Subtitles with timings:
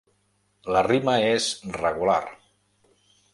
[0.75, 2.17] La rima és regular.